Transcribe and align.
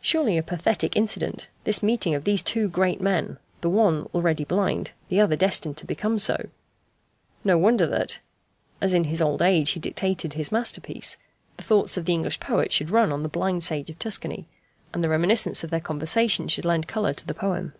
Surely 0.00 0.38
a 0.38 0.42
pathetic 0.42 0.96
incident, 0.96 1.50
this 1.64 1.82
meeting 1.82 2.14
of 2.14 2.24
these 2.24 2.42
two 2.42 2.70
great 2.70 3.02
men 3.02 3.36
the 3.60 3.68
one 3.68 4.08
already 4.14 4.44
blind, 4.44 4.92
the 5.10 5.20
other 5.20 5.36
destined 5.36 5.76
to 5.76 5.84
become 5.84 6.18
so. 6.18 6.48
No 7.44 7.58
wonder 7.58 7.86
that, 7.86 8.18
as 8.80 8.94
in 8.94 9.04
his 9.04 9.20
old 9.20 9.42
age 9.42 9.72
he 9.72 9.78
dictated 9.78 10.32
his 10.32 10.52
masterpiece, 10.52 11.18
the 11.58 11.62
thoughts 11.64 11.98
of 11.98 12.06
the 12.06 12.14
English 12.14 12.40
poet 12.40 12.72
should 12.72 12.88
run 12.88 13.12
on 13.12 13.22
the 13.22 13.28
blind 13.28 13.62
sage 13.62 13.90
of 13.90 13.98
Tuscany, 13.98 14.46
and 14.94 15.04
the 15.04 15.10
reminiscence 15.10 15.62
of 15.62 15.68
their 15.68 15.80
conversation 15.80 16.48
should 16.48 16.64
lend 16.64 16.88
colour 16.88 17.12
to 17.12 17.26
the 17.26 17.34
poem. 17.34 17.74